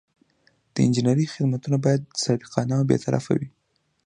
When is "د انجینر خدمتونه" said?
0.73-1.77